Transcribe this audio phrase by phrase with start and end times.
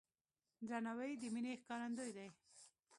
[0.67, 2.27] درناوی د مینې ښکارندوی دی.